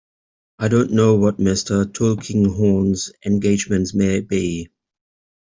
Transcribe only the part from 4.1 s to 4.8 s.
be.